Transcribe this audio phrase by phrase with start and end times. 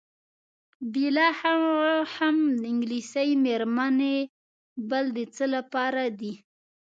[0.93, 2.37] بېله هغه هم
[2.69, 4.17] انګلیسۍ میرمنې
[4.89, 6.33] بل د څه لپاره دي؟